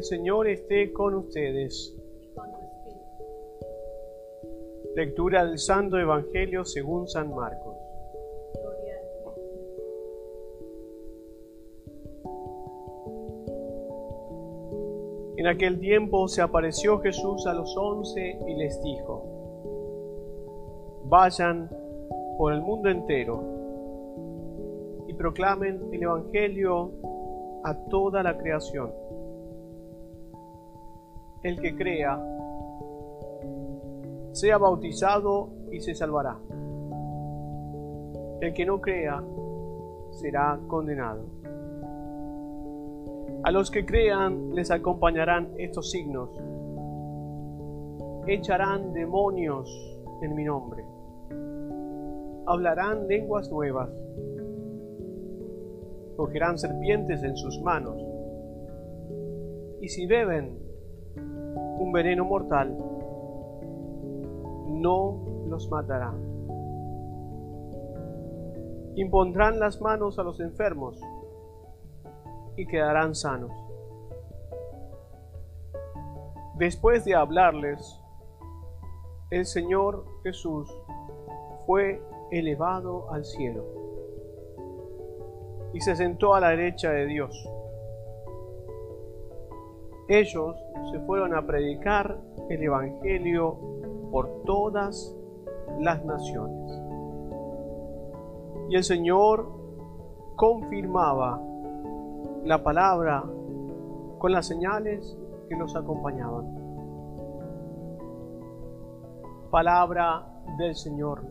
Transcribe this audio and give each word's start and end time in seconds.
El 0.00 0.04
Señor 0.04 0.48
esté 0.48 0.94
con 0.94 1.14
ustedes. 1.14 1.94
Lectura 4.96 5.44
del 5.44 5.58
Santo 5.58 5.98
Evangelio 5.98 6.64
según 6.64 7.06
San 7.06 7.34
Marcos. 7.34 7.76
En 15.36 15.46
aquel 15.46 15.78
tiempo 15.78 16.28
se 16.28 16.40
apareció 16.40 16.98
Jesús 17.00 17.46
a 17.46 17.52
los 17.52 17.76
once 17.76 18.38
y 18.48 18.54
les 18.54 18.82
dijo, 18.82 19.22
vayan 21.04 21.68
por 22.38 22.54
el 22.54 22.62
mundo 22.62 22.88
entero 22.88 23.44
y 25.08 25.12
proclamen 25.12 25.90
el 25.92 26.02
Evangelio 26.04 26.90
a 27.64 27.74
toda 27.90 28.22
la 28.22 28.38
creación. 28.38 29.09
El 31.42 31.58
que 31.58 31.74
crea, 31.74 32.22
sea 34.32 34.58
bautizado 34.58 35.48
y 35.72 35.80
se 35.80 35.94
salvará. 35.94 36.36
El 38.40 38.52
que 38.52 38.66
no 38.66 38.80
crea, 38.80 39.22
será 40.10 40.60
condenado. 40.66 41.24
A 43.42 43.50
los 43.50 43.70
que 43.70 43.86
crean 43.86 44.54
les 44.54 44.70
acompañarán 44.70 45.54
estos 45.56 45.90
signos. 45.90 46.28
Echarán 48.26 48.92
demonios 48.92 49.70
en 50.20 50.34
mi 50.34 50.44
nombre. 50.44 50.84
Hablarán 52.46 53.08
lenguas 53.08 53.50
nuevas. 53.50 53.90
Cogerán 56.16 56.58
serpientes 56.58 57.22
en 57.22 57.34
sus 57.34 57.62
manos. 57.62 57.96
Y 59.80 59.88
si 59.88 60.04
beben 60.06 60.69
un 61.80 61.92
veneno 61.92 62.26
mortal, 62.26 62.76
no 64.68 65.24
los 65.48 65.70
matará. 65.70 66.12
Impondrán 68.96 69.58
las 69.58 69.80
manos 69.80 70.18
a 70.18 70.22
los 70.22 70.40
enfermos 70.40 71.00
y 72.56 72.66
quedarán 72.66 73.14
sanos. 73.14 73.50
Después 76.56 77.06
de 77.06 77.14
hablarles, 77.14 77.98
el 79.30 79.46
Señor 79.46 80.04
Jesús 80.22 80.70
fue 81.64 82.02
elevado 82.30 83.10
al 83.10 83.24
cielo 83.24 83.64
y 85.72 85.80
se 85.80 85.96
sentó 85.96 86.34
a 86.34 86.40
la 86.40 86.50
derecha 86.50 86.90
de 86.90 87.06
Dios. 87.06 87.48
Ellos 90.10 90.56
se 90.90 90.98
fueron 91.06 91.36
a 91.36 91.46
predicar 91.46 92.18
el 92.48 92.60
Evangelio 92.60 93.56
por 94.10 94.42
todas 94.42 95.16
las 95.78 96.04
naciones. 96.04 96.82
Y 98.70 98.74
el 98.74 98.82
Señor 98.82 99.48
confirmaba 100.34 101.40
la 102.44 102.60
palabra 102.60 103.22
con 104.18 104.32
las 104.32 104.48
señales 104.48 105.16
que 105.48 105.54
los 105.54 105.76
acompañaban. 105.76 106.58
Palabra 109.52 110.26
del 110.58 110.74
Señor. 110.74 111.22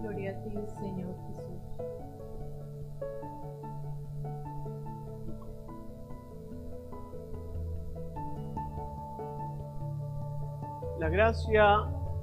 Gloria 0.00 0.30
a 0.30 0.42
ti, 0.44 0.54
Señor 0.80 1.14
La 11.02 11.08
gracia 11.08 11.80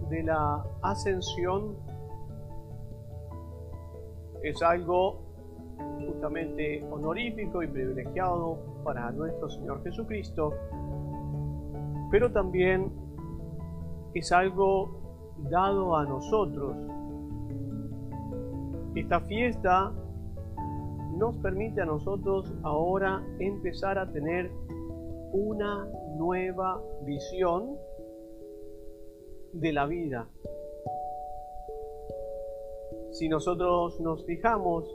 de 0.09 0.23
la 0.23 0.63
ascensión 0.83 1.75
es 4.41 4.63
algo 4.63 5.19
justamente 5.99 6.87
honorífico 6.89 7.61
y 7.61 7.67
privilegiado 7.67 8.57
para 8.85 9.11
nuestro 9.11 9.49
Señor 9.49 9.83
Jesucristo, 9.83 10.53
pero 12.09 12.31
también 12.31 12.89
es 14.13 14.31
algo 14.31 15.35
dado 15.49 15.97
a 15.97 16.05
nosotros. 16.05 16.77
Esta 18.95 19.19
fiesta 19.19 19.91
nos 21.17 21.35
permite 21.39 21.81
a 21.81 21.85
nosotros 21.85 22.49
ahora 22.63 23.21
empezar 23.39 23.99
a 23.99 24.09
tener 24.09 24.49
una 25.33 25.85
nueva 26.17 26.81
visión 27.03 27.88
de 29.53 29.73
la 29.73 29.85
vida. 29.85 30.29
Si 33.11 33.27
nosotros 33.27 33.99
nos 33.99 34.25
fijamos 34.25 34.85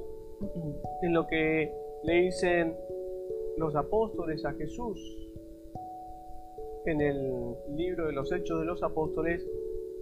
en 1.03 1.13
lo 1.13 1.27
que 1.27 1.73
le 2.05 2.15
dicen 2.23 2.77
los 3.57 3.75
apóstoles 3.77 4.45
a 4.45 4.53
Jesús 4.53 4.99
en 6.87 7.01
el 7.01 7.57
libro 7.77 8.07
de 8.07 8.13
los 8.13 8.31
Hechos 8.33 8.61
de 8.61 8.67
los 8.67 8.83
Apóstoles, 8.83 9.47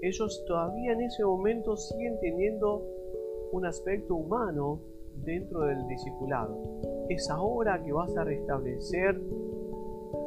ellos 0.03 0.45
todavía 0.47 0.93
en 0.93 1.03
ese 1.03 1.25
momento 1.25 1.77
siguen 1.77 2.19
teniendo 2.21 2.85
un 3.53 3.67
aspecto 3.67 4.17
humano 4.17 4.81
dentro 5.25 5.61
del 5.61 5.87
discipulado. 5.87 6.59
Es 7.09 7.31
ahora 7.31 7.83
que 7.83 7.93
vas 7.93 8.17
a 8.17 8.25
restablecer 8.25 9.21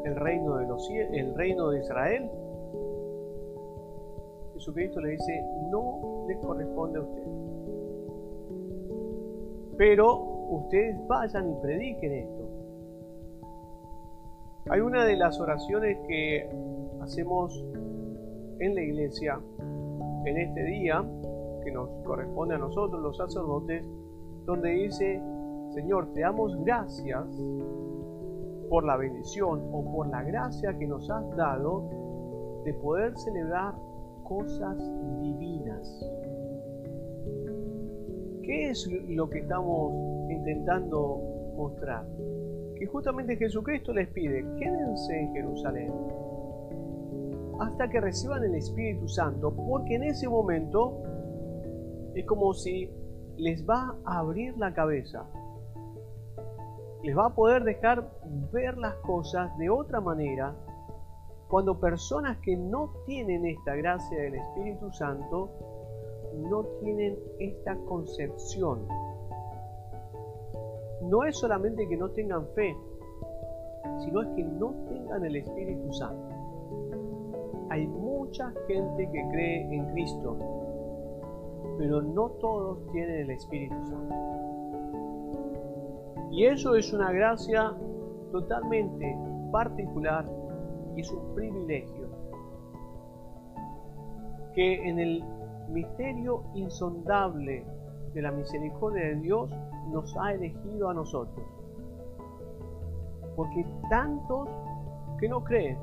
el 0.06 0.16
reino 0.16 0.58
de, 0.58 0.68
los, 0.68 0.90
el 0.90 1.36
reino 1.36 1.72
de 1.72 1.80
Israel. 1.80 2.30
Jesucristo 4.56 5.00
le 5.00 5.12
dice, 5.12 5.44
no 5.72 6.26
les 6.28 6.38
corresponde 6.40 7.00
a 7.00 7.02
ustedes 7.04 7.46
pero 9.78 10.48
ustedes 10.50 10.96
vayan 11.08 11.50
y 11.50 11.56
prediquen 11.62 12.14
esto. 12.14 12.50
Hay 14.70 14.80
una 14.80 15.06
de 15.06 15.16
las 15.16 15.40
oraciones 15.40 15.98
que 16.08 16.50
hacemos 17.02 17.64
en 18.60 18.74
la 18.74 18.82
iglesia 18.82 19.40
en 20.26 20.38
este 20.38 20.64
día, 20.64 21.04
que 21.64 21.72
nos 21.72 21.90
corresponde 22.04 22.56
a 22.56 22.58
nosotros 22.58 23.02
los 23.02 23.18
sacerdotes, 23.18 23.86
donde 24.46 24.70
dice, 24.70 25.22
Señor, 25.72 26.14
te 26.14 26.22
damos 26.22 26.56
gracias 26.64 27.26
por 28.70 28.86
la 28.86 28.98
bendición 28.98 29.70
o 29.72 29.92
por 29.92 30.08
la 30.08 30.24
gracia 30.24 30.76
que 30.78 30.88
nos 30.88 31.10
has 31.12 31.36
dado 31.36 31.84
de 32.64 32.74
poder 32.74 33.16
celebrar 33.18 33.76
cosas 34.26 34.78
divinas. 35.22 36.06
¿Qué 38.44 38.70
es 38.70 38.88
lo 39.08 39.30
que 39.30 39.40
estamos 39.40 40.30
intentando 40.30 41.54
mostrar? 41.56 42.06
Que 42.76 42.86
justamente 42.86 43.38
Jesucristo 43.38 43.94
les 43.94 44.10
pide, 44.10 44.46
quédense 44.60 45.20
en 45.20 45.34
Jerusalén 45.34 45.92
hasta 47.60 47.90
que 47.90 48.02
reciban 48.02 48.44
el 48.44 48.56
Espíritu 48.56 49.08
Santo, 49.08 49.54
porque 49.56 49.96
en 49.96 50.04
ese 50.04 50.28
momento 50.28 51.02
es 52.14 52.26
como 52.26 52.54
si 52.54 52.90
les 53.38 53.66
va 53.66 53.96
a 54.06 54.20
abrir 54.20 54.58
la 54.58 54.74
cabeza, 54.74 55.26
les 57.04 57.16
va 57.16 57.28
a 57.28 57.36
poder 57.36 57.64
dejar 57.64 58.10
ver 58.52 58.78
las 58.78 58.96
cosas 58.96 59.58
de 59.58 59.70
otra 59.70 60.02
manera, 60.02 60.56
cuando 61.56 61.80
personas 61.80 62.38
que 62.40 62.58
no 62.58 62.90
tienen 63.06 63.46
esta 63.46 63.76
gracia 63.76 64.24
del 64.24 64.36
Espíritu 64.36 64.92
Santo 64.92 65.52
no 66.50 66.66
tienen 66.82 67.18
esta 67.40 67.78
concepción. 67.88 68.86
No 71.04 71.24
es 71.24 71.38
solamente 71.38 71.88
que 71.88 71.96
no 71.96 72.10
tengan 72.10 72.46
fe, 72.56 72.76
sino 74.00 74.24
es 74.24 74.28
que 74.36 74.44
no 74.44 74.74
tengan 74.90 75.24
el 75.24 75.38
Espíritu 75.38 75.94
Santo. 75.94 76.28
Hay 77.70 77.88
mucha 77.88 78.52
gente 78.68 79.10
que 79.10 79.28
cree 79.32 79.62
en 79.74 79.86
Cristo, 79.94 80.36
pero 81.78 82.02
no 82.02 82.32
todos 82.32 82.86
tienen 82.92 83.22
el 83.22 83.30
Espíritu 83.30 83.76
Santo. 83.86 84.14
Y 86.32 86.48
eso 86.48 86.76
es 86.76 86.92
una 86.92 87.14
gracia 87.14 87.74
totalmente 88.34 89.18
particular 89.54 90.26
y 90.96 91.02
es 91.02 91.12
un 91.12 91.36
privilegio 91.36 92.08
que 94.54 94.88
en 94.88 95.00
el 95.00 95.24
misterio 95.70 96.44
insondable 96.54 97.66
de 98.14 98.22
la 98.22 98.32
misericordia 98.32 99.08
de 99.08 99.16
Dios 99.16 99.52
nos 99.92 100.16
ha 100.18 100.34
elegido 100.34 100.90
a 100.90 100.94
nosotros. 100.94 101.46
Porque 103.36 103.66
tantos 103.90 104.48
que 105.20 105.28
no 105.28 105.44
creen, 105.44 105.78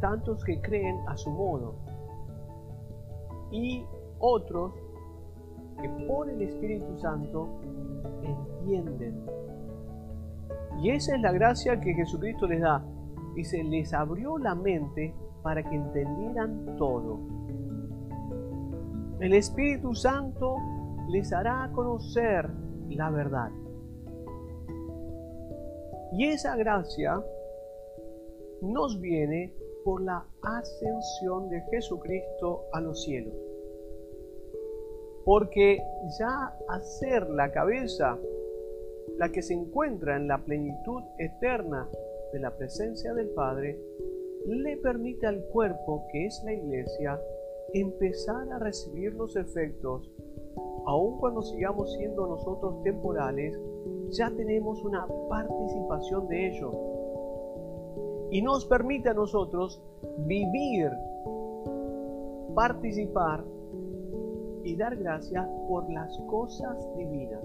tantos 0.00 0.42
que 0.44 0.60
creen 0.62 0.98
a 1.06 1.16
su 1.16 1.30
modo, 1.30 1.74
y 3.50 3.84
otros 4.18 4.72
que 5.80 5.88
por 6.06 6.30
el 6.30 6.40
Espíritu 6.42 6.96
Santo 6.98 7.48
entienden 8.22 9.26
Y 10.80 10.90
esa 10.90 11.14
es 11.14 11.20
la 11.20 11.32
gracia 11.32 11.80
que 11.80 11.94
Jesucristo 11.94 12.46
les 12.46 12.60
da. 12.60 12.82
Y 13.36 13.44
se 13.44 13.62
les 13.64 13.92
abrió 13.92 14.38
la 14.38 14.54
mente 14.54 15.14
para 15.42 15.62
que 15.62 15.74
entendieran 15.74 16.76
todo. 16.76 17.20
El 19.20 19.34
Espíritu 19.34 19.94
Santo 19.94 20.56
les 21.08 21.32
hará 21.32 21.70
conocer 21.72 22.50
la 22.88 23.10
verdad. 23.10 23.50
Y 26.12 26.26
esa 26.26 26.56
gracia 26.56 27.22
nos 28.62 29.00
viene 29.00 29.52
por 29.84 30.02
la 30.02 30.24
ascensión 30.42 31.48
de 31.50 31.60
Jesucristo 31.70 32.64
a 32.72 32.80
los 32.80 33.02
cielos. 33.04 33.34
Porque 35.24 35.82
ya 36.18 36.56
hacer 36.68 37.28
la 37.30 37.50
cabeza, 37.50 38.18
la 39.16 39.30
que 39.30 39.42
se 39.42 39.54
encuentra 39.54 40.16
en 40.16 40.28
la 40.28 40.38
plenitud 40.38 41.02
eterna 41.18 41.88
de 42.34 42.40
la 42.40 42.50
presencia 42.50 43.14
del 43.14 43.28
Padre, 43.28 43.78
le 44.44 44.76
permite 44.78 45.24
al 45.26 45.40
cuerpo, 45.52 46.04
que 46.10 46.26
es 46.26 46.42
la 46.44 46.52
iglesia, 46.52 47.20
empezar 47.72 48.52
a 48.52 48.58
recibir 48.58 49.14
los 49.14 49.36
efectos, 49.36 50.10
aun 50.84 51.18
cuando 51.20 51.42
sigamos 51.42 51.92
siendo 51.94 52.26
nosotros 52.26 52.82
temporales, 52.82 53.56
ya 54.10 54.30
tenemos 54.30 54.84
una 54.84 55.06
participación 55.28 56.26
de 56.26 56.48
ello. 56.48 56.72
Y 58.32 58.42
nos 58.42 58.66
permite 58.66 59.10
a 59.10 59.14
nosotros 59.14 59.80
vivir, 60.26 60.90
participar 62.56 63.44
y 64.64 64.74
dar 64.74 64.96
gracias 64.96 65.46
por 65.68 65.88
las 65.88 66.18
cosas 66.26 66.76
divinas. 66.96 67.44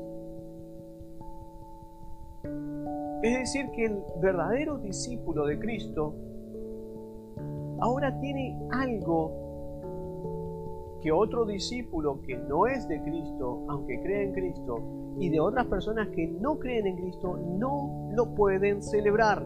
Es 3.22 3.38
decir, 3.38 3.70
que 3.72 3.86
el 3.86 4.02
verdadero 4.22 4.78
discípulo 4.78 5.46
de 5.46 5.60
Cristo 5.60 6.14
ahora 7.82 8.18
tiene 8.20 8.58
algo 8.72 9.50
que 11.02 11.12
otro 11.12 11.46
discípulo 11.46 12.22
que 12.22 12.38
no 12.38 12.68
es 12.68 12.88
de 12.88 13.02
Cristo, 13.02 13.66
aunque 13.70 14.00
cree 14.02 14.26
en 14.26 14.34
Cristo, 14.34 14.82
y 15.18 15.30
de 15.30 15.40
otras 15.40 15.66
personas 15.68 16.10
que 16.10 16.28
no 16.28 16.60
creen 16.60 16.88
en 16.88 16.98
Cristo, 16.98 17.38
no 17.38 18.10
lo 18.14 18.36
pueden 18.36 18.82
celebrar. 18.82 19.46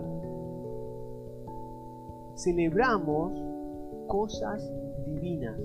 Celebramos 2.35 3.33
cosas 4.07 4.71
divinas. 5.07 5.59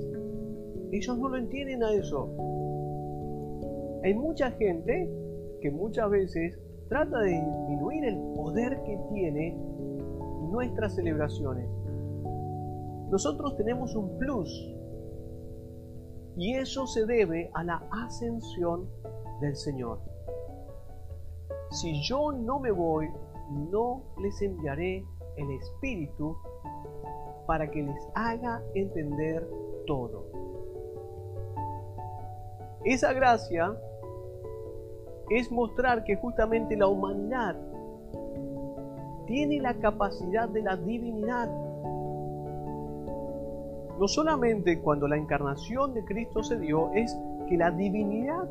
Ellos 0.93 1.19
no 1.19 1.28
lo 1.28 1.37
entienden 1.37 1.82
a 1.82 1.93
eso. 1.93 2.31
Hay 4.02 4.14
mucha 4.14 4.50
gente 4.52 5.11
que 5.61 5.70
muchas 5.70 6.11
veces 6.11 6.58
trata 6.88 7.19
de 7.20 7.32
disminuir 7.32 8.05
el 8.05 8.19
poder 8.35 8.82
que 8.82 8.99
tiene 9.12 9.56
nuestras 10.50 10.94
celebraciones. 10.94 11.69
Nosotros 13.11 13.56
tenemos 13.56 13.94
un 13.94 14.19
plus 14.19 14.49
y 16.37 16.55
eso 16.55 16.87
se 16.87 17.06
debe 17.06 17.50
a 17.55 17.64
la 17.64 17.82
ascensión 17.90 18.88
del 19.40 19.56
Señor. 19.56 20.00
Si 21.70 22.02
yo 22.02 22.32
no 22.32 22.61
me 22.61 22.70
voy, 22.70 23.08
no 23.70 24.02
les 24.23 24.40
enviaré 24.43 25.05
el 25.37 25.50
Espíritu 25.50 26.37
para 27.46 27.70
que 27.70 27.82
les 27.82 28.08
haga 28.14 28.62
entender 28.75 29.49
todo. 29.87 30.26
Esa 32.85 33.12
gracia 33.12 33.76
es 35.30 35.50
mostrar 35.52 36.04
que 36.04 36.16
justamente 36.16 36.76
la 36.76 36.86
humanidad 36.88 37.56
tiene 39.26 39.60
la 39.60 39.75
capacidad 39.75 40.48
de 40.48 40.62
la 40.62 40.76
divinidad 40.76 41.48
no 43.98 44.06
solamente 44.06 44.80
cuando 44.80 45.08
la 45.08 45.16
encarnación 45.16 45.92
de 45.92 46.04
Cristo 46.04 46.42
se 46.42 46.58
dio, 46.58 46.92
es 46.92 47.19
que 47.48 47.56
la 47.56 47.70
divinidad 47.72 48.48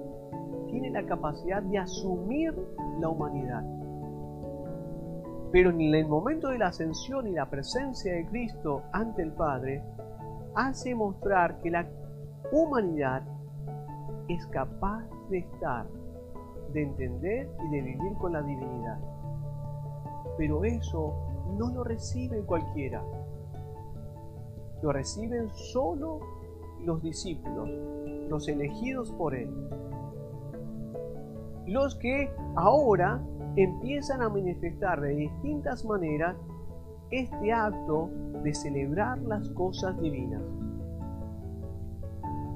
tiene 0.69 0.89
la 0.89 1.03
capacidad 1.03 1.62
de 1.63 1.77
asumir 1.77 2.53
la 3.00 3.07
humanidad. 3.07 3.63
Pero 5.51 5.69
en 5.69 5.79
el 5.79 6.06
momento 6.07 6.50
de 6.50 6.57
la 6.57 6.68
ascensión 6.68 7.27
y 7.27 7.31
la 7.31 7.50
presencia 7.50 8.13
de 8.13 8.25
Cristo 8.25 8.83
ante 8.91 9.21
el 9.21 9.31
Padre, 9.31 9.81
hace 10.53 10.94
mostrar 10.94 11.62
que 11.62 11.71
la 11.71 11.88
humanidad 12.51 13.24
es 14.27 14.45
capaz 14.47 15.06
de 15.29 15.38
estar, 15.38 15.85
de 16.73 16.83
entender 16.83 17.49
y 17.65 17.75
de 17.75 17.81
vivir 17.81 18.13
con 18.19 18.33
la 18.33 18.41
divinidad. 18.41 18.99
Pero 20.37 20.63
eso 20.63 21.13
no 21.57 21.69
lo 21.69 21.83
recibe 21.83 22.41
cualquiera 22.41 23.01
lo 24.81 24.91
reciben 24.91 25.49
solo 25.53 26.19
los 26.83 27.01
discípulos, 27.01 27.69
los 28.29 28.47
elegidos 28.47 29.11
por 29.11 29.35
Él. 29.35 29.49
Los 31.65 31.95
que 31.95 32.29
ahora 32.55 33.21
empiezan 33.55 34.21
a 34.21 34.29
manifestar 34.29 35.01
de 35.01 35.15
distintas 35.15 35.83
maneras 35.83 36.37
este 37.09 37.51
acto 37.51 38.09
de 38.43 38.53
celebrar 38.53 39.17
las 39.19 39.49
cosas 39.49 39.99
divinas. 39.99 40.43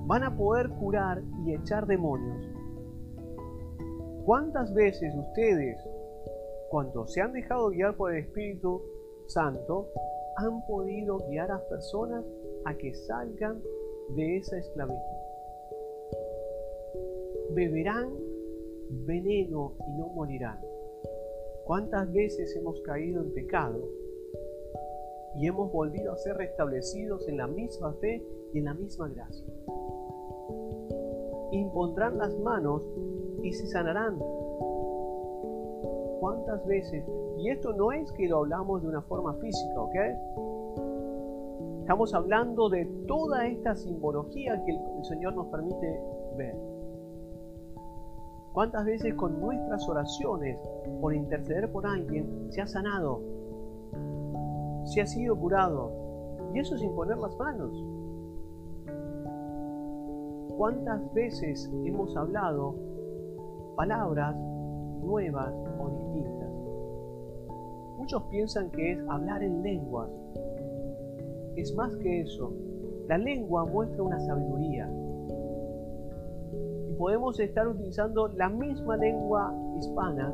Van 0.05 0.23
a 0.23 0.35
poder 0.35 0.69
curar 0.69 1.23
y 1.45 1.53
echar 1.53 1.87
demonios. 1.87 2.50
¿Cuántas 4.25 4.73
veces 4.73 5.13
ustedes, 5.15 5.77
cuando 6.69 7.07
se 7.07 7.21
han 7.21 7.33
dejado 7.33 7.69
guiar 7.69 7.95
por 7.95 8.13
el 8.13 8.23
Espíritu 8.23 8.81
Santo, 9.27 9.89
han 10.38 10.65
podido 10.65 11.19
guiar 11.29 11.51
a 11.51 11.59
personas 11.68 12.25
a 12.65 12.75
que 12.75 12.94
salgan 12.94 13.62
de 14.15 14.38
esa 14.38 14.57
esclavitud. 14.57 14.97
Beberán 17.51 18.13
veneno 19.06 19.73
y 19.88 19.97
no 19.97 20.07
morirán. 20.09 20.59
¿Cuántas 21.65 22.12
veces 22.12 22.56
hemos 22.56 22.81
caído 22.81 23.21
en 23.21 23.33
pecado 23.33 23.88
y 25.35 25.47
hemos 25.47 25.71
volvido 25.71 26.12
a 26.12 26.18
ser 26.18 26.35
restablecidos 26.35 27.27
en 27.29 27.38
la 27.38 27.47
misma 27.47 27.94
fe 27.95 28.21
y 28.53 28.59
en 28.59 28.65
la 28.65 28.73
misma 28.73 29.09
gracia? 29.09 29.47
Impondrán 31.51 32.18
las 32.18 32.38
manos 32.39 32.83
y 33.44 33.54
se 33.54 33.68
sanarán. 33.68 34.19
¿Cuántas 36.19 36.66
veces 36.66 37.04
y 37.42 37.50
esto 37.50 37.74
no 37.74 37.92
es 37.92 38.12
que 38.12 38.28
lo 38.28 38.38
hablamos 38.38 38.83
de 38.83 38.90
una 38.90 39.02
forma 39.02 39.33
física, 39.36 39.81
¿ok? 39.81 39.95
Estamos 41.80 42.14
hablando 42.14 42.69
de 42.69 42.86
toda 43.07 43.48
esta 43.48 43.76
simbología 43.76 44.64
que 44.64 44.71
el 44.71 45.06
Señor 45.06 45.33
nos 45.33 45.48
permite 45.48 46.00
ver. 46.38 46.56
¿Cuántas 48.54 48.86
veces 48.86 49.16
con 49.16 49.42
nuestras 49.42 49.90
oraciones, 49.90 50.60
por 51.00 51.16
interceder 51.16 51.71
por 51.71 51.88
alguien, 51.88 52.52
se 52.52 52.62
ha 52.62 52.68
sanado? 52.68 53.21
Se 54.83 55.02
ha 55.02 55.07
sido 55.07 55.36
curado. 55.36 55.92
Y 56.54 56.60
eso 56.60 56.78
sin 56.78 56.94
poner 56.94 57.18
las 57.18 57.36
manos. 57.40 57.74
¿Cuántas 60.57 61.12
veces 61.14 61.71
hemos 61.86 62.16
hablado 62.16 62.76
palabras 63.81 64.35
nuevas 65.02 65.52
o 65.80 65.90
distintas? 65.90 66.50
Muchos 67.97 68.21
piensan 68.30 68.69
que 68.69 68.92
es 68.92 69.00
hablar 69.09 69.42
en 69.42 69.64
lenguas. 69.64 70.07
Es 71.56 71.73
más 71.73 71.95
que 71.95 72.21
eso. 72.21 72.54
La 73.07 73.18
lengua 73.18 73.66
muestra 73.66 74.04
una 74.04 74.19
sabiduría. 74.19 74.88
Y 76.92 76.94
podemos 76.94 77.40
estar 77.40 77.68
utilizando 77.68 78.28
la 78.28 78.50
misma 78.50 78.97
lengua 78.97 79.52
hispana, 79.80 80.31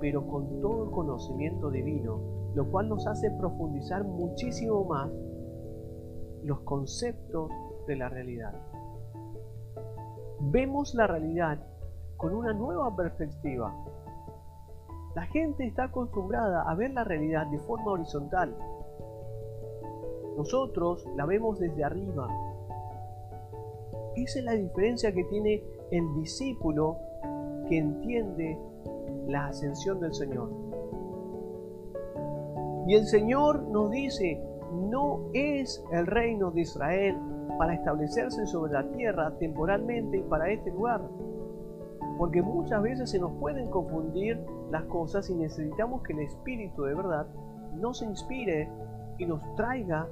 pero 0.00 0.24
con 0.24 0.60
todo 0.60 0.84
el 0.84 0.90
conocimiento 0.92 1.72
divino, 1.72 2.20
lo 2.54 2.70
cual 2.70 2.88
nos 2.88 3.04
hace 3.08 3.32
profundizar 3.32 4.04
muchísimo 4.04 4.84
más 4.84 5.10
los 6.44 6.60
conceptos 6.60 7.50
de 7.88 7.96
la 7.96 8.08
realidad. 8.08 8.54
Vemos 10.38 10.94
la 10.94 11.08
realidad 11.08 11.58
con 12.16 12.34
una 12.34 12.52
nueva 12.52 12.94
perspectiva, 12.94 13.74
la 15.14 15.26
gente 15.26 15.66
está 15.66 15.84
acostumbrada 15.84 16.62
a 16.70 16.74
ver 16.74 16.90
la 16.92 17.04
realidad 17.04 17.46
de 17.46 17.58
forma 17.60 17.92
horizontal. 17.92 18.54
Nosotros 20.36 21.08
la 21.16 21.24
vemos 21.24 21.58
desde 21.58 21.82
arriba. 21.82 22.28
Esa 24.14 24.38
es 24.38 24.44
la 24.44 24.52
diferencia 24.52 25.12
que 25.12 25.24
tiene 25.24 25.62
el 25.90 26.14
discípulo 26.16 26.98
que 27.68 27.78
entiende 27.78 28.58
la 29.26 29.46
ascensión 29.46 30.00
del 30.00 30.14
Señor. 30.14 30.50
Y 32.86 32.94
el 32.94 33.06
Señor 33.06 33.62
nos 33.62 33.90
dice, 33.90 34.40
no 34.72 35.30
es 35.32 35.82
el 35.92 36.06
reino 36.06 36.50
de 36.50 36.60
Israel 36.60 37.16
para 37.58 37.74
establecerse 37.74 38.46
sobre 38.46 38.74
la 38.74 38.88
tierra 38.90 39.36
temporalmente 39.38 40.18
y 40.18 40.22
para 40.22 40.50
este 40.50 40.70
lugar. 40.70 41.00
Porque 42.18 42.42
muchas 42.42 42.82
veces 42.82 43.10
se 43.10 43.18
nos 43.18 43.32
pueden 43.32 43.70
confundir 43.70 44.40
las 44.70 44.84
cosas 44.84 45.28
y 45.30 45.34
necesitamos 45.34 46.02
que 46.02 46.14
el 46.14 46.20
Espíritu 46.20 46.82
de 46.84 46.94
verdad 46.94 47.26
nos 47.74 48.02
inspire 48.02 48.70
y 49.18 49.26
nos 49.26 49.42
traiga 49.54 50.08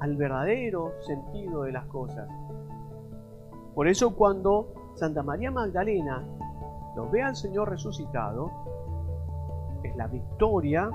al 0.00 0.16
verdadero 0.16 0.92
sentido 1.00 1.62
de 1.62 1.72
las 1.72 1.86
cosas. 1.86 2.28
Por 3.74 3.88
eso 3.88 4.14
cuando 4.14 4.72
Santa 4.94 5.22
María 5.22 5.50
Magdalena 5.50 6.24
lo 6.94 7.10
ve 7.10 7.22
al 7.22 7.34
Señor 7.34 7.70
resucitado, 7.70 8.50
es 9.82 9.96
la 9.96 10.06
victoria 10.06 10.88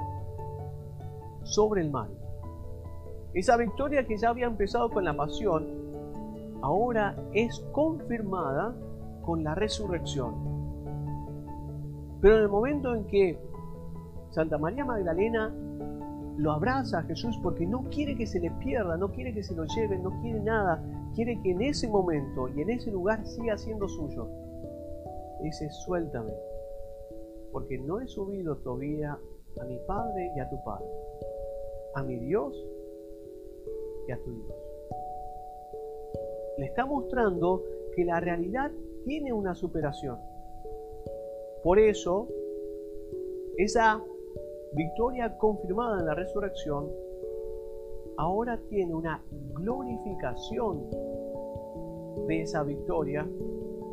sobre 1.43 1.81
el 1.81 1.91
mal. 1.91 2.09
Esa 3.33 3.57
victoria 3.57 4.05
que 4.05 4.17
ya 4.17 4.29
había 4.29 4.47
empezado 4.47 4.89
con 4.89 5.03
la 5.03 5.13
pasión, 5.13 5.67
ahora 6.61 7.15
es 7.33 7.59
confirmada 7.73 8.73
con 9.29 9.43
la 9.43 9.53
resurrección. 9.53 10.33
Pero 12.19 12.37
en 12.37 12.41
el 12.41 12.49
momento 12.49 12.95
en 12.95 13.05
que 13.05 13.37
Santa 14.31 14.57
María 14.57 14.83
Magdalena 14.83 15.53
lo 16.35 16.51
abraza 16.51 16.97
a 16.97 17.03
Jesús 17.03 17.37
porque 17.43 17.67
no 17.67 17.83
quiere 17.91 18.15
que 18.15 18.25
se 18.25 18.39
le 18.39 18.49
pierda, 18.49 18.97
no 18.97 19.11
quiere 19.11 19.31
que 19.31 19.43
se 19.43 19.53
lo 19.53 19.65
lleven, 19.65 20.01
no 20.01 20.19
quiere 20.21 20.39
nada, 20.39 20.83
quiere 21.13 21.39
que 21.43 21.51
en 21.51 21.61
ese 21.61 21.87
momento 21.87 22.49
y 22.49 22.61
en 22.61 22.71
ese 22.71 22.89
lugar 22.89 23.23
siga 23.27 23.55
siendo 23.55 23.87
suyo. 23.87 24.27
Dice, 25.43 25.69
suéltame, 25.85 26.33
porque 27.51 27.77
no 27.77 27.99
he 27.99 28.07
subido 28.07 28.57
todavía 28.57 29.15
a 29.61 29.65
mi 29.65 29.77
Padre 29.85 30.31
y 30.35 30.39
a 30.39 30.49
tu 30.49 30.63
Padre, 30.63 30.87
a 31.93 32.01
mi 32.01 32.17
Dios 32.17 32.65
y 34.07 34.11
a 34.11 34.17
tu 34.23 34.31
Dios. 34.31 34.55
Le 36.57 36.65
está 36.65 36.87
mostrando 36.87 37.63
que 37.95 38.05
la 38.05 38.19
realidad 38.19 38.71
tiene 39.05 39.33
una 39.33 39.55
superación. 39.55 40.17
Por 41.63 41.79
eso, 41.79 42.27
esa 43.57 44.01
victoria 44.73 45.37
confirmada 45.37 45.99
en 45.99 46.05
la 46.05 46.15
resurrección 46.15 46.89
ahora 48.17 48.59
tiene 48.69 48.93
una 48.93 49.23
glorificación 49.53 50.89
de 52.27 52.41
esa 52.41 52.63
victoria 52.63 53.27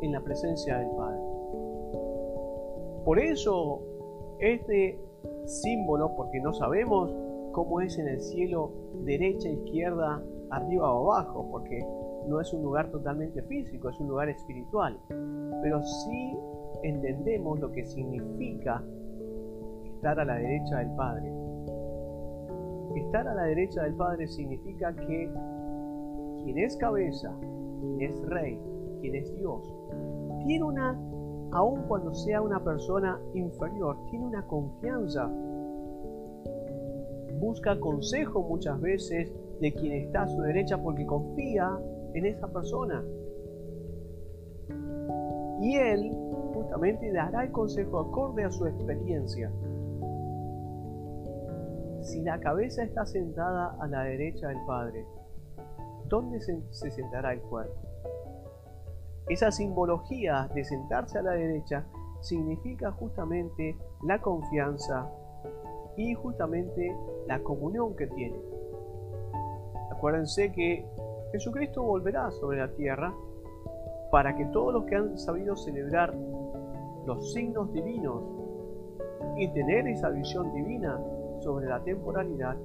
en 0.01 0.11
la 0.11 0.21
presencia 0.21 0.77
del 0.77 0.89
Padre. 0.91 1.19
Por 3.03 3.19
eso 3.19 3.81
este 4.39 4.99
símbolo, 5.45 6.15
porque 6.15 6.39
no 6.41 6.53
sabemos 6.53 7.13
cómo 7.53 7.81
es 7.81 7.97
en 7.97 8.07
el 8.07 8.21
cielo, 8.21 8.71
derecha, 9.03 9.49
izquierda, 9.49 10.21
arriba 10.49 10.93
o 10.93 11.11
abajo, 11.11 11.47
porque 11.49 11.85
no 12.27 12.41
es 12.41 12.53
un 12.53 12.63
lugar 12.63 12.89
totalmente 12.91 13.41
físico, 13.43 13.89
es 13.89 13.99
un 13.99 14.09
lugar 14.09 14.29
espiritual. 14.29 14.99
Pero 15.61 15.81
sí 15.81 16.37
entendemos 16.83 17.59
lo 17.59 17.71
que 17.71 17.85
significa 17.85 18.83
estar 19.85 20.19
a 20.19 20.25
la 20.25 20.35
derecha 20.35 20.79
del 20.79 20.95
Padre. 20.95 21.31
Estar 22.95 23.27
a 23.27 23.33
la 23.33 23.43
derecha 23.43 23.83
del 23.83 23.95
Padre 23.95 24.27
significa 24.27 24.93
que 24.95 25.31
quien 26.43 26.57
es 26.57 26.77
cabeza, 26.77 27.33
quien 27.79 28.01
es 28.01 28.21
rey, 28.27 28.59
quien 29.01 29.15
es 29.15 29.33
Dios, 29.35 29.61
tiene 30.45 30.63
una, 30.63 30.99
aun 31.51 31.83
cuando 31.87 32.13
sea 32.13 32.41
una 32.41 32.63
persona 32.63 33.19
inferior, 33.33 33.97
tiene 34.09 34.25
una 34.25 34.45
confianza. 34.47 35.29
Busca 37.39 37.79
consejo 37.79 38.41
muchas 38.43 38.79
veces 38.81 39.31
de 39.59 39.73
quien 39.73 39.93
está 39.93 40.23
a 40.23 40.27
su 40.27 40.41
derecha 40.41 40.81
porque 40.81 41.05
confía 41.05 41.77
en 42.13 42.25
esa 42.25 42.47
persona. 42.47 43.03
Y 45.61 45.75
él 45.75 46.11
justamente 46.53 47.11
dará 47.11 47.43
el 47.43 47.51
consejo 47.51 47.99
acorde 47.99 48.43
a 48.43 48.51
su 48.51 48.65
experiencia. 48.65 49.51
Si 52.01 52.21
la 52.21 52.39
cabeza 52.39 52.83
está 52.83 53.05
sentada 53.05 53.75
a 53.79 53.87
la 53.87 54.03
derecha 54.03 54.47
del 54.47 54.63
Padre, 54.65 55.05
¿dónde 56.07 56.39
se, 56.39 56.91
sentará 56.91 57.33
el 57.33 57.41
cuerpo? 57.41 57.75
Esa 59.27 59.51
simbología 59.51 60.49
de 60.53 60.63
sentarse 60.63 61.19
a 61.19 61.21
la 61.21 61.31
derecha 61.31 61.85
significa 62.21 62.91
justamente 62.91 63.77
la 64.03 64.21
confianza 64.21 65.11
y 65.97 66.13
justamente 66.13 66.95
la 67.27 67.39
comunión 67.39 67.95
que 67.95 68.07
tiene. 68.07 68.39
Acuérdense 69.91 70.51
que 70.53 70.85
Jesucristo 71.37 71.83
volverá 71.83 72.31
sobre 72.31 72.57
la 72.57 72.73
tierra 72.73 73.13
para 74.09 74.35
que 74.35 74.45
todos 74.45 74.73
los 74.73 74.85
que 74.85 74.95
han 74.95 75.19
sabido 75.19 75.55
celebrar 75.55 76.11
los 77.05 77.31
signos 77.31 77.71
divinos 77.71 78.23
y 79.37 79.47
tener 79.49 79.87
esa 79.87 80.09
visión 80.09 80.51
divina 80.51 80.99
sobre 81.41 81.67
la 81.67 81.83
temporalidad, 81.83 82.57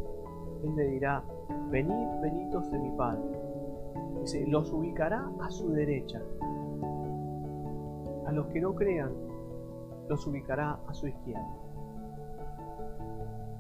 Él 0.65 0.75
le 0.75 0.87
dirá, 0.87 1.23
venid 1.71 2.09
benitos 2.23 2.71
de 2.71 2.79
mi 2.79 2.91
Padre. 2.97 3.23
Dice, 4.23 4.47
los 4.47 4.73
ubicará 4.73 5.31
a 5.43 5.51
su 5.51 5.71
derecha. 5.73 6.23
A 8.27 8.33
los 8.33 8.47
que 8.47 8.61
no 8.63 8.75
crean, 8.75 9.13
los 10.09 10.27
ubicará 10.27 10.79
a 10.87 10.95
su 10.95 11.09
izquierda. 11.09 11.47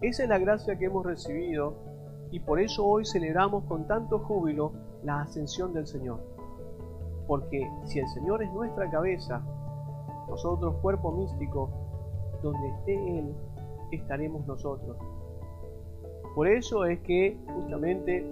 Esa 0.00 0.22
es 0.22 0.28
la 0.30 0.38
gracia 0.38 0.78
que 0.78 0.86
hemos 0.86 1.04
recibido 1.04 1.74
y 2.30 2.40
por 2.40 2.60
eso 2.60 2.86
hoy 2.86 3.04
celebramos 3.04 3.64
con 3.64 3.86
tanto 3.86 4.18
júbilo 4.20 4.72
la 5.04 5.22
ascensión 5.22 5.72
del 5.72 5.86
Señor. 5.86 6.20
Porque 7.26 7.68
si 7.84 8.00
el 8.00 8.08
Señor 8.08 8.42
es 8.42 8.52
nuestra 8.52 8.90
cabeza, 8.90 9.42
nosotros 10.28 10.76
cuerpo 10.82 11.12
místico, 11.12 11.70
donde 12.42 12.68
esté 12.68 13.18
Él, 13.18 13.34
estaremos 13.90 14.46
nosotros. 14.46 14.96
Por 16.34 16.48
eso 16.48 16.84
es 16.86 17.00
que 17.00 17.38
justamente 17.54 18.26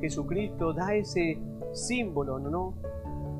Jesucristo 0.00 0.72
da 0.72 0.94
ese 0.94 1.38
símbolo, 1.72 2.38
¿no? 2.38 2.74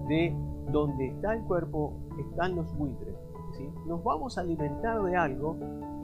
De 0.09 0.35
donde 0.71 1.09
está 1.09 1.35
el 1.35 1.42
cuerpo, 1.45 1.92
están 2.18 2.56
los 2.56 2.76
buitres. 2.76 3.14
Nos 3.87 4.02
vamos 4.04 4.37
a 4.37 4.42
alimentar 4.42 5.02
de 5.02 5.16
algo 5.16 5.56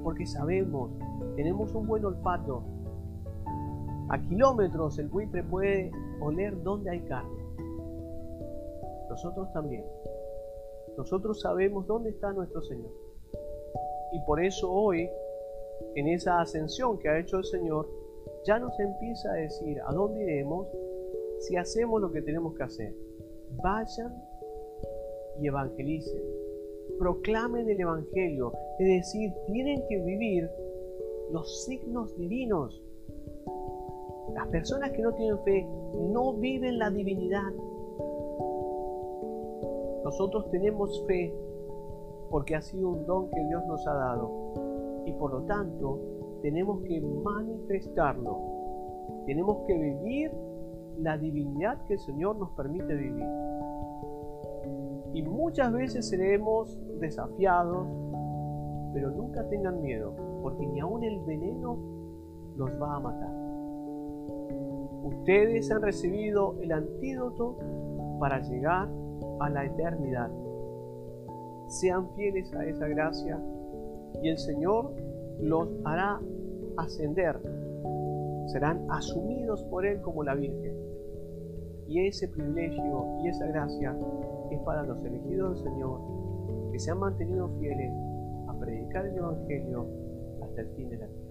porque 0.03 0.27
sabemos, 0.27 0.91
tenemos 1.37 1.75
un 1.75 1.87
buen 1.87 2.05
olfato. 2.05 2.63
A 4.13 4.21
kilómetros 4.29 4.99
el 4.99 5.09
buitre 5.09 5.43
puede 5.43 5.91
oler 6.21 6.63
dónde 6.63 6.91
hay 6.91 7.01
carne. 7.01 7.43
Nosotros 9.09 9.51
también. 9.55 9.87
Nosotros 10.99 11.41
sabemos 11.41 11.87
dónde 11.87 12.11
está 12.11 12.31
nuestro 12.31 12.61
Señor. 12.61 12.91
Y 14.13 14.21
por 14.27 14.45
eso 14.45 14.71
hoy, 14.71 15.09
en 15.95 16.09
esa 16.09 16.43
ascensión 16.43 16.99
que 16.99 17.09
ha 17.09 17.19
hecho 17.19 17.39
el 17.39 17.45
Señor, 17.45 17.89
ya 18.45 18.59
nos 18.59 18.79
empieza 18.79 19.31
a 19.31 19.37
decir 19.37 19.81
a 19.81 19.93
dónde 19.95 20.23
iremos 20.23 20.69
si 21.39 21.57
hacemos 21.57 21.99
lo 21.99 22.13
que 22.13 22.21
tenemos 22.21 22.55
que 22.55 22.65
hacer. 22.65 22.95
Vayan 23.63 24.15
y 25.41 25.47
evangelicen. 25.47 26.23
Proclamen 26.99 27.67
el 27.67 27.81
Evangelio. 27.81 28.53
Es 28.79 28.87
decir, 28.87 29.33
tienen 29.47 29.83
que 29.89 30.03
vivir 30.03 30.51
los 31.31 31.65
signos 31.65 32.15
divinos. 32.19 32.83
Las 34.35 34.49
personas 34.49 34.91
que 34.91 35.03
no 35.03 35.13
tienen 35.13 35.39
fe 35.41 35.69
no 36.13 36.35
viven 36.35 36.79
la 36.79 36.91
divinidad. 36.91 37.53
Nosotros 40.05 40.51
tenemos 40.51 41.05
fe 41.07 41.35
porque 42.31 42.57
ha 42.57 42.63
sido 42.63 42.89
un 42.89 43.07
don 43.07 43.31
que 43.31 43.45
Dios 43.45 43.65
nos 43.67 43.87
ha 43.87 43.95
dado 43.95 45.03
y 45.05 45.13
por 45.13 45.33
lo 45.33 45.43
tanto 45.43 46.01
tenemos 46.43 46.83
que 46.83 47.01
manifestarlo. 47.01 48.39
Tenemos 49.27 49.59
que 49.67 49.75
vivir 49.75 50.33
la 50.99 51.17
divinidad 51.19 51.85
que 51.87 51.95
el 51.95 52.01
Señor 52.01 52.37
nos 52.39 52.51
permite 52.51 52.95
vivir. 52.95 53.27
Y 55.15 55.23
muchas 55.23 55.73
veces 55.73 56.09
seremos 56.09 56.79
desafiados, 56.99 57.87
pero 58.95 59.11
nunca 59.11 59.47
tengan 59.49 59.83
miedo, 59.83 60.15
porque 60.43 60.67
ni 60.67 60.81
aun 60.81 61.05
el 61.05 61.21
veneno 61.21 61.79
los 62.57 62.71
va 62.81 62.97
a 62.97 63.01
matar. 63.01 63.32
Ustedes 65.03 65.71
han 65.71 65.83
recibido 65.83 66.57
el 66.61 66.73
antídoto 66.73 67.57
para 68.21 68.41
llegar 68.41 68.89
a 69.41 69.51
la 69.51 69.65
eternidad. 69.65 70.31
Sean 71.69 72.15
fieles 72.15 72.53
a 72.55 72.65
esa 72.67 72.87
gracia 72.89 73.41
y 74.23 74.29
el 74.29 74.39
Señor 74.39 74.93
los 75.41 75.69
hará 75.85 76.21
ascender. 76.77 77.41
Serán 78.47 78.87
asumidos 78.91 79.65
por 79.65 79.87
Él 79.87 80.01
como 80.03 80.23
la 80.23 80.35
Virgen. 80.35 80.77
Y 81.89 82.07
ese 82.07 82.29
privilegio 82.29 83.19
y 83.23 83.29
esa 83.29 83.47
gracia 83.47 83.97
es 84.51 84.61
para 84.61 84.83
los 84.83 85.05
elegidos 85.05 85.63
del 85.65 85.73
Señor 85.73 86.01
que 86.73 86.79
se 86.79 86.91
han 86.91 86.99
mantenido 86.99 87.49
fieles 87.59 87.93
a 88.49 88.59
predicar 88.59 89.07
el 89.07 89.17
Evangelio 89.17 89.87
hasta 90.43 90.63
el 90.63 90.69
fin 90.69 90.89
de 90.89 90.97
la 90.97 91.07
vida. 91.07 91.22